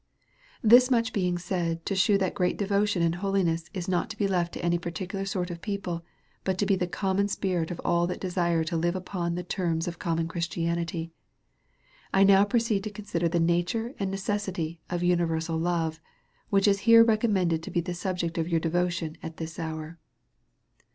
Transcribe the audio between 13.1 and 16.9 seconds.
the nature and necessity of univer sal love, which is